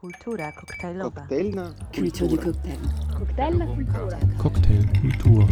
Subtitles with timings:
[0.00, 1.26] Kultura koktajlowa.
[1.28, 2.78] Du cocktail.
[4.38, 5.48] Cocktailkultur.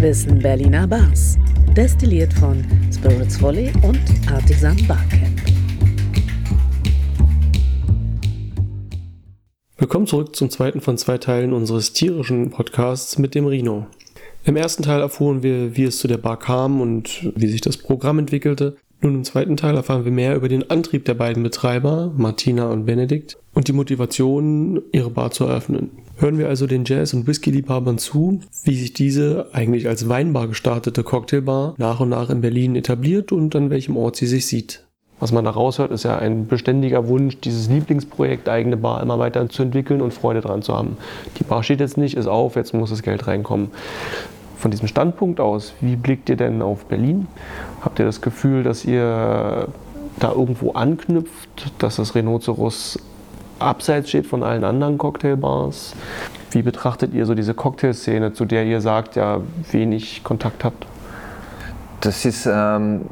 [0.00, 1.38] Wissen Berliner Bars.
[1.76, 4.00] Destilliert von Spirits Volley und
[4.32, 5.40] Artisan Barcamp.
[9.78, 13.86] Willkommen zurück zum zweiten von zwei Teilen unseres tierischen Podcasts mit dem Rhino.
[14.42, 17.76] Im ersten Teil erfuhren wir, wie es zu der Bar kam und wie sich das
[17.76, 18.76] Programm entwickelte.
[19.02, 22.84] Nun im zweiten Teil erfahren wir mehr über den Antrieb der beiden Betreiber, Martina und
[22.84, 25.90] Benedikt, und die Motivation, ihre Bar zu eröffnen.
[26.18, 31.02] Hören wir also den Jazz- und Whisky-Liebhabern zu, wie sich diese eigentlich als Weinbar gestartete
[31.02, 34.84] Cocktailbar nach und nach in Berlin etabliert und an welchem Ort sie sich sieht.
[35.18, 39.48] Was man da raushört, ist ja ein beständiger Wunsch, dieses Lieblingsprojekt eigene Bar immer weiter
[39.48, 40.98] zu entwickeln und Freude dran zu haben.
[41.38, 43.70] Die Bar steht jetzt nicht, ist auf, jetzt muss das Geld reinkommen.
[44.60, 47.28] Von diesem Standpunkt aus, wie blickt ihr denn auf Berlin?
[47.80, 49.68] Habt ihr das Gefühl, dass ihr
[50.18, 52.98] da irgendwo anknüpft, dass das Rhinoceros
[53.58, 55.94] abseits steht von allen anderen Cocktailbars?
[56.50, 60.86] Wie betrachtet ihr so diese Cocktailszene, zu der ihr sagt, ja, wenig Kontakt habt?
[62.02, 63.06] Das ist, ähm,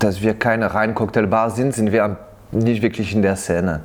[0.00, 2.18] dass wir keine reine Cocktailbar sind, sind wir
[2.52, 3.80] nicht wirklich in der Szene.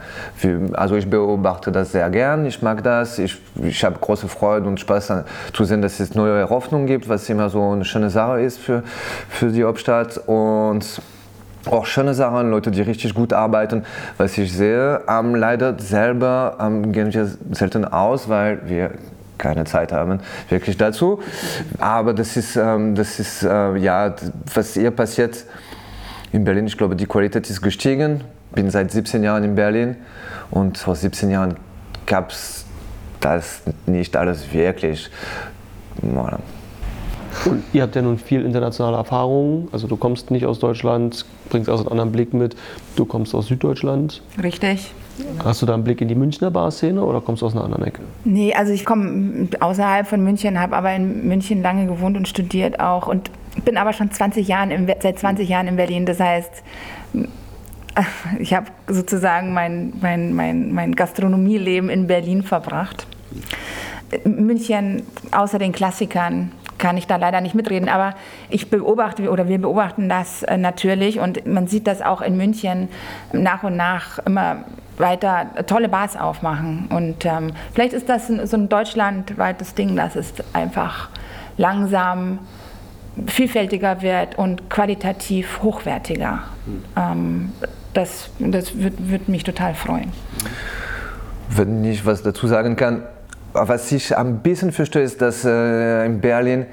[0.73, 4.79] Also ich beobachte das sehr gern, ich mag das, ich, ich habe große Freude und
[4.79, 8.41] Spaß an, zu sehen, dass es neue Hoffnung gibt, was immer so eine schöne Sache
[8.41, 8.83] ist für,
[9.29, 11.01] für die Hauptstadt und
[11.65, 13.85] auch schöne Sachen, Leute, die richtig gut arbeiten.
[14.17, 18.91] Was ich sehe, ähm, leider selber ähm, gehen wir selten aus, weil wir
[19.37, 21.21] keine Zeit haben wirklich dazu.
[21.79, 24.15] Aber das ist, ähm, das ist äh, ja,
[24.53, 25.45] was hier passiert
[26.31, 26.67] in Berlin.
[26.67, 28.23] Ich glaube, die Qualität ist gestiegen.
[28.55, 29.97] Bin seit 17 Jahren in Berlin
[30.49, 31.55] und vor 17 Jahren
[32.05, 32.65] gab es
[33.19, 35.09] das nicht alles wirklich.
[36.01, 39.67] Und ihr habt ja nun viel internationale Erfahrung.
[39.71, 42.55] Also du kommst nicht aus Deutschland, bringst also einen anderen Blick mit.
[42.95, 44.21] Du kommst aus Süddeutschland.
[44.41, 44.91] Richtig.
[45.43, 47.85] Hast du da einen Blick in die Münchner Barszene oder kommst du aus einer anderen
[47.85, 48.01] Ecke?
[48.25, 52.79] Nee, also ich komme außerhalb von München, habe aber in München lange gewohnt und studiert
[52.79, 53.31] auch und
[53.63, 56.05] bin aber schon 20 Jahren im, seit 20 Jahren in Berlin.
[56.05, 56.63] Das heißt,
[58.39, 63.07] ich habe sozusagen mein, mein, mein, mein Gastronomieleben in Berlin verbracht.
[64.23, 68.15] München, außer den Klassikern, kann ich da leider nicht mitreden, aber
[68.49, 72.89] ich beobachte oder wir beobachten das äh, natürlich und man sieht das auch in München
[73.31, 74.65] nach und nach immer
[74.97, 76.87] weiter tolle Bars aufmachen.
[76.89, 81.09] Und ähm, vielleicht ist das so ein deutschlandweites Ding, dass es einfach
[81.57, 82.39] langsam
[83.27, 86.43] vielfältiger wird und qualitativ hochwertiger.
[86.95, 87.51] Ähm,
[87.95, 90.11] das das würde würd mich total freuen.
[91.49, 93.03] Wenn ich was dazu sagen kann,
[93.55, 96.65] was ich ein bisschen verstehe, ist, dass äh, in Berlin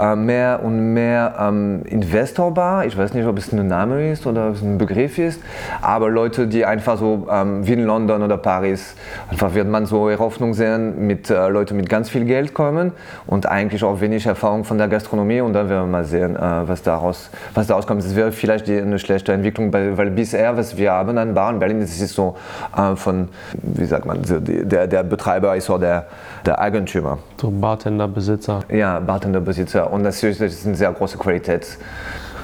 [0.00, 4.48] äh, mehr und mehr ähm, Investorbar, ich weiß nicht, ob es ein Name ist oder
[4.48, 5.40] ob es ein Begriff ist,
[5.82, 8.94] aber Leute, die einfach so ähm, wie in London oder Paris,
[9.30, 12.92] einfach wird man so Hoffnung sehen, mit äh, Leuten mit ganz viel Geld kommen
[13.26, 16.40] und eigentlich auch wenig Erfahrung von der Gastronomie und dann werden wir mal sehen, äh,
[16.40, 18.02] was, daraus, was daraus kommt.
[18.02, 21.50] Es wäre vielleicht die, eine schlechte Entwicklung, weil, weil bisher, was wir haben an Bar
[21.50, 22.36] in Berlin, das ist so
[22.76, 23.28] äh, von,
[23.62, 26.06] wie sagt man, der, der Betreiber ist so der
[26.46, 27.18] der Eigentümer.
[27.40, 28.60] So Bartender, Besitzer.
[28.70, 29.92] Ja, Bartender, Besitzer.
[29.92, 31.78] Und das ist, eine sehr große Qualität.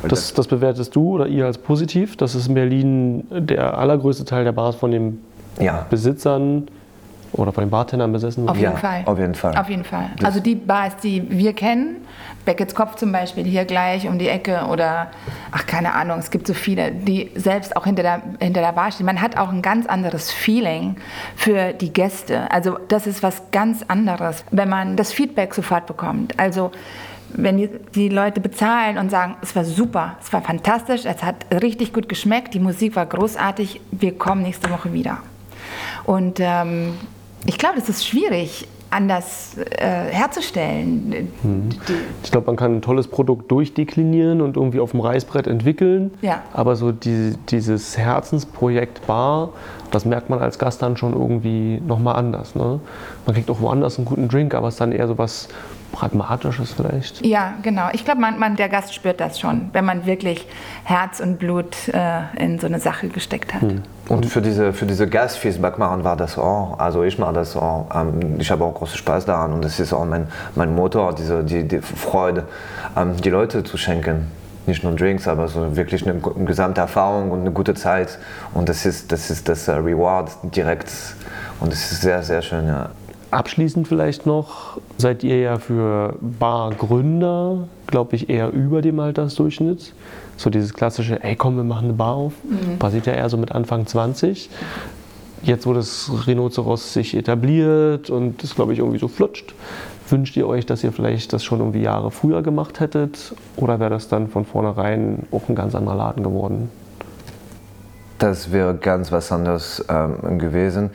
[0.07, 4.45] Das, das bewertest du oder ihr als positiv, dass es in Berlin der allergrößte Teil
[4.45, 5.21] der Bars von den
[5.59, 6.69] Ja, Besitzern
[7.33, 8.63] oder von den Bartendern besessen Auf wird?
[8.63, 9.03] jeden Ja, Fall.
[9.07, 9.57] auf jeden Fall.
[9.57, 10.11] Auf jeden Fall.
[10.23, 11.97] Also die Bars, die wir kennen,
[12.45, 15.11] Beckett's Kopf zum Beispiel hier gleich um die Ecke oder
[15.51, 18.93] ach keine Ahnung, es gibt so viele, die selbst auch hinter der, hinter der Bar
[18.93, 19.07] stehen.
[19.07, 20.97] Man hat auch ein ganz anderes Feeling
[21.37, 22.51] für die Gäste.
[22.51, 26.39] Also das ist was ganz anderes, wenn man das Feedback sofort bekommt.
[26.39, 26.71] Also
[27.37, 31.47] wenn die, die Leute bezahlen und sagen, es war super, es war fantastisch, es hat
[31.51, 35.19] richtig gut geschmeckt, die Musik war großartig, wir kommen nächste Woche wieder.
[36.05, 36.95] Und ähm,
[37.47, 41.33] ich glaube, das ist schwierig, anders äh, herzustellen.
[42.23, 46.13] Ich glaube, man kann ein tolles Produkt durchdeklinieren und irgendwie auf dem Reißbrett entwickeln.
[46.23, 46.43] Ja.
[46.53, 49.51] Aber so die, dieses Herzensprojekt Bar,
[49.95, 52.55] das merkt man als Gast dann schon irgendwie nochmal anders.
[52.55, 52.81] Ne?
[53.27, 55.49] Man kriegt auch woanders einen guten Drink, aber es ist dann eher so was
[55.93, 57.25] Pragmatisches vielleicht.
[57.25, 57.89] Ja, genau.
[57.93, 60.45] Ich glaube, man, man, der Gast spürt das schon, wenn man wirklich
[60.83, 63.63] Herz und Blut äh, in so eine Sache gesteckt hat.
[64.09, 66.81] Und für diese, für diese Gastfeedback machen war das auch.
[66.81, 67.87] Also ich mache das auch.
[67.95, 70.27] Ähm, ich habe auch großen Spaß daran und das ist auch mein,
[70.57, 72.49] mein Motor, diese, die, die Freude,
[72.97, 74.33] ähm, die Leute zu schenken.
[74.67, 78.19] Nicht nur Drinks, aber so wirklich eine, eine gesamte Erfahrung und eine gute Zeit.
[78.55, 80.91] Und das ist das, ist das äh, Reward direkt.
[81.61, 82.91] Und das ist sehr, sehr schön, ja.
[83.31, 89.93] Abschließend vielleicht noch, seid ihr ja für Bargründer, glaube ich, eher über dem Altersdurchschnitt.
[90.37, 92.33] So dieses klassische, ey komm, wir machen eine Bar auf,
[92.79, 94.51] passiert ja eher so mit Anfang 20.
[95.43, 99.53] Jetzt, wo das Rhinoceros sich etabliert und das, glaube ich, irgendwie so flutscht,
[100.09, 103.35] wünscht ihr euch, dass ihr vielleicht das schon irgendwie Jahre früher gemacht hättet?
[103.57, 106.71] Oder wäre das dann von vornherein auch ein ganz anderer Laden geworden?
[108.19, 110.91] Das wäre ganz was anderes ähm, gewesen.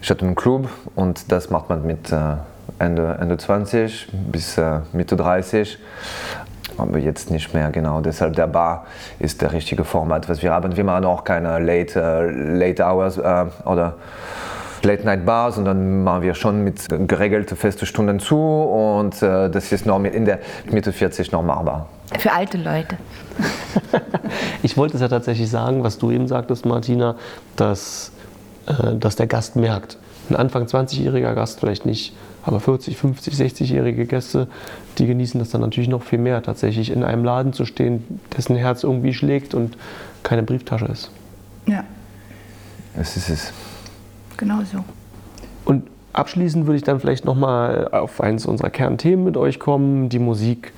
[0.00, 2.36] Ich hatte einen Club und das macht man mit äh,
[2.78, 5.78] Ende, Ende 20 bis äh, Mitte 30
[6.76, 8.00] aber jetzt nicht mehr genau.
[8.00, 8.86] Deshalb der Bar
[9.18, 10.76] ist der richtige Format, was wir haben.
[10.76, 13.94] Wir machen auch keine Late, äh, late Hours äh, oder
[14.84, 19.72] Late Night Bar, sondern machen wir schon mit geregelten festen Stunden zu und äh, das
[19.72, 20.40] ist noch in der
[20.70, 21.88] Mitte 40 noch machbar.
[22.18, 22.96] Für alte Leute.
[24.62, 27.16] ich wollte es ja tatsächlich sagen, was du eben sagtest, Martina,
[27.56, 28.12] dass,
[28.66, 29.98] äh, dass der Gast merkt.
[30.30, 32.14] Ein Anfang 20-jähriger Gast vielleicht nicht,
[32.44, 34.48] aber 40, 50, 60-jährige Gäste,
[34.98, 38.56] die genießen das dann natürlich noch viel mehr, tatsächlich in einem Laden zu stehen, dessen
[38.56, 39.76] Herz irgendwie schlägt und
[40.22, 41.10] keine Brieftasche ist.
[41.66, 41.84] Ja.
[42.96, 43.52] Es ist es.
[44.44, 44.84] Genau.
[45.64, 50.18] Und abschließend würde ich dann vielleicht nochmal auf eines unserer Kernthemen mit euch kommen, die
[50.18, 50.72] Musik.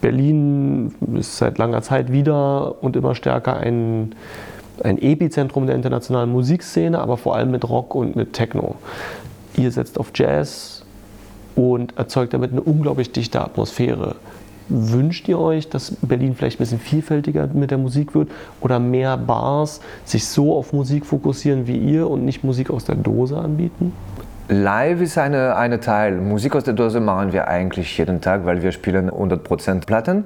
[0.00, 4.14] Berlin ist seit langer Zeit wieder und immer stärker ein,
[4.82, 8.76] ein Epizentrum der internationalen Musikszene, aber vor allem mit Rock und mit Techno.
[9.56, 10.82] Ihr setzt auf Jazz,
[11.54, 14.16] und erzeugt damit eine unglaublich dichte Atmosphäre.
[14.74, 18.30] Wünscht ihr euch, dass Berlin vielleicht ein bisschen vielfältiger mit der Musik wird
[18.62, 22.94] oder mehr Bars sich so auf Musik fokussieren wie ihr und nicht Musik aus der
[22.94, 23.92] Dose anbieten?
[24.48, 26.16] Live ist eine, eine Teil.
[26.16, 30.24] Musik aus der Dose machen wir eigentlich jeden Tag, weil wir spielen 100% Platten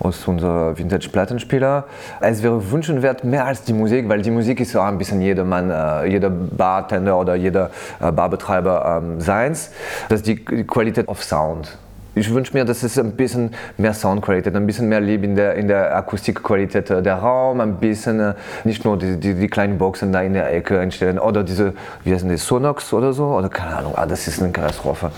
[0.00, 1.84] aus unserem Vintage-Plattenspieler.
[2.20, 5.70] Es wäre wünschenswert mehr als die Musik, weil die Musik ist auch ein bisschen jedermann,
[5.70, 7.70] äh, jeder Bartender oder jeder
[8.00, 9.70] äh, Barbetreiber ähm, seins.
[10.08, 11.78] Das ist die Qualität of Sound
[12.14, 15.54] ich wünsche mir, dass es ein bisschen mehr Soundqualität, ein bisschen mehr Liebe in der,
[15.54, 18.34] in der Akustikqualität äh, der Raum, ein bisschen äh,
[18.64, 21.74] nicht nur die, die, die, kleinen Boxen da in der Ecke entstellen oder diese,
[22.04, 25.10] wie heißen die, Sonox oder so, oder keine Ahnung, ah, das ist eine Katastrophe.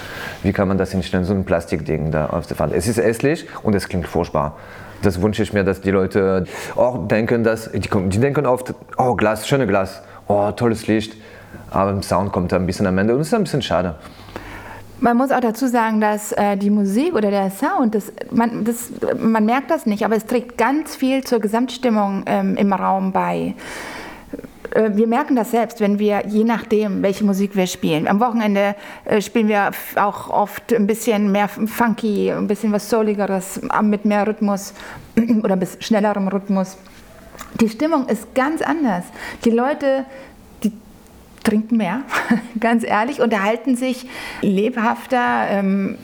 [0.42, 2.72] Wie kann man das hinstellen, so ein Plastikding da auf der Wand?
[2.72, 4.56] Es ist hässlich und es klingt furchtbar.
[5.02, 6.44] Das wünsche ich mir, dass die Leute
[6.74, 11.14] auch denken, dass, die, die denken oft, oh Glas, schöne Glas, oh tolles Licht,
[11.70, 13.96] aber im Sound kommt ein bisschen am Ende und das ist ein bisschen schade.
[14.98, 18.90] Man muss auch dazu sagen, dass äh, die Musik oder der Sound, das, man, das,
[19.18, 23.54] man merkt das nicht, aber es trägt ganz viel zur Gesamtstimmung ähm, im Raum bei.
[24.70, 28.08] Äh, wir merken das selbst, wenn wir, je nachdem, welche Musik wir spielen.
[28.08, 33.60] Am Wochenende äh, spielen wir auch oft ein bisschen mehr funky, ein bisschen was Souligeres,
[33.82, 34.72] mit mehr Rhythmus
[35.42, 36.78] oder bisschen schnellerem Rhythmus.
[37.60, 39.04] Die Stimmung ist ganz anders.
[39.44, 40.04] Die Leute
[41.46, 42.02] trinken mehr,
[42.60, 44.06] ganz ehrlich, unterhalten sich
[44.42, 45.96] lebhafter, ähm,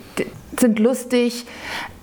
[0.59, 1.45] sind lustig.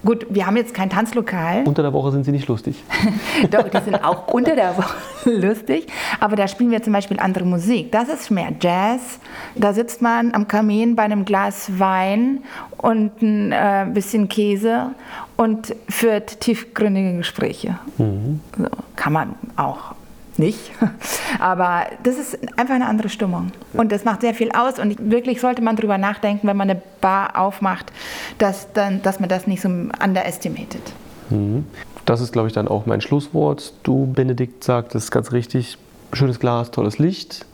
[0.03, 1.65] Gut, wir haben jetzt kein Tanzlokal.
[1.67, 2.83] Unter der Woche sind sie nicht lustig.
[3.51, 4.97] Doch, die sind auch unter der Woche
[5.31, 5.89] lustig.
[6.21, 7.93] Aber da spielen wir zum Beispiel andere Musik.
[7.93, 9.21] Das ist mehr Jazz.
[9.57, 12.39] Da sitzt man am Kamin bei einem Glas Wein
[12.79, 14.93] und ein äh, bisschen Käse
[15.37, 17.79] und führt tiefgründige Gespräche.
[17.99, 18.41] Mhm.
[18.57, 19.95] So, kann man auch
[20.39, 20.73] nicht.
[21.39, 23.53] Aber das ist einfach eine andere Stimmung.
[23.73, 24.79] Und das macht sehr viel aus.
[24.79, 27.93] Und wirklich sollte man darüber nachdenken, wenn man eine Bar aufmacht,
[28.39, 30.83] dass, dann, dass man das nicht so underestimated.
[31.31, 31.65] Mhm.
[32.05, 33.75] Das ist, glaube ich, dann auch mein Schlusswort.
[33.83, 35.79] Du, Benedikt, sagtest ganz richtig,
[36.13, 37.47] schönes Glas, tolles Licht.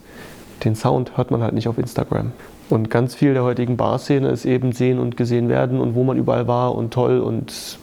[0.63, 2.31] Den Sound hört man halt nicht auf Instagram.
[2.69, 6.17] Und ganz viel der heutigen Barszene ist eben sehen und gesehen werden und wo man
[6.17, 7.77] überall war und toll und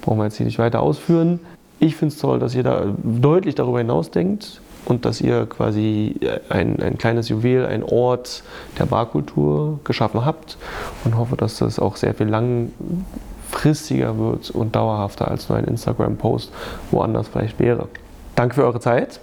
[0.00, 1.40] brauchen wir jetzt hier nicht weiter ausführen.
[1.84, 6.18] Ich finde es toll, dass ihr da deutlich darüber hinaus denkt und dass ihr quasi
[6.48, 8.42] ein, ein kleines Juwel, ein Ort
[8.78, 10.56] der Barkultur geschaffen habt
[11.04, 16.50] und hoffe, dass das auch sehr viel langfristiger wird und dauerhafter als nur ein Instagram-Post
[16.90, 17.88] woanders vielleicht wäre.
[18.34, 19.20] Danke für eure Zeit.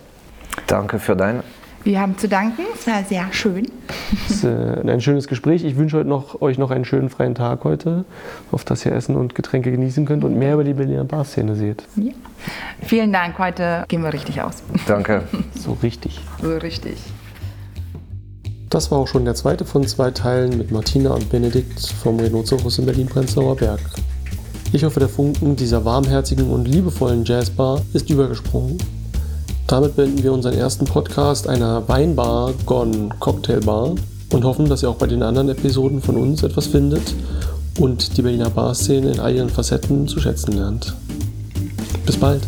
[0.68, 1.44] Danke für deine.
[1.84, 3.68] Wir haben zu danken, es war sehr schön.
[4.30, 5.64] Es ist äh, ein schönes Gespräch.
[5.64, 8.06] Ich wünsche noch, euch noch einen schönen freien Tag heute,
[8.52, 11.84] auf dass ihr Essen und Getränke genießen könnt und mehr über die Berliner Barszene seht.
[11.96, 12.12] Ja.
[12.84, 14.62] Vielen Dank, heute gehen wir richtig aus.
[14.88, 15.24] Danke.
[15.56, 16.20] So richtig.
[16.42, 16.98] So richtig.
[18.70, 22.78] Das war auch schon der zweite von zwei Teilen mit Martina und Benedikt vom Rhinoceros
[22.78, 23.80] in Berlin-Prenzlauer Berg.
[24.72, 28.78] Ich hoffe, der Funken dieser warmherzigen und liebevollen Jazzbar ist übergesprungen
[29.72, 33.96] damit beenden wir unseren ersten Podcast einer Weinbar Gone Cocktailbar
[34.34, 37.16] und hoffen, dass ihr auch bei den anderen Episoden von uns etwas findet
[37.80, 40.94] und die Berliner Barszene in all ihren Facetten zu schätzen lernt.
[42.06, 42.42] Bis bald!